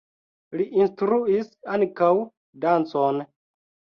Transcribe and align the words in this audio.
Li 0.59 0.63
instruis 0.85 1.51
ankaŭ 1.75 2.09
dancon. 2.65 3.21